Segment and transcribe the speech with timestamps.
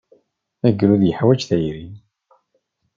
[0.67, 1.87] Agrud yeḥwaj tayri.